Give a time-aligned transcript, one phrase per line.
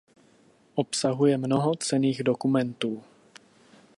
[0.75, 3.03] Obsahuje mnoho cenných dokumentů.